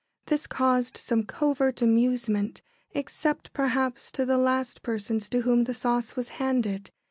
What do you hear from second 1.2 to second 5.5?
covert amusement, except, perhaps, to the last persons to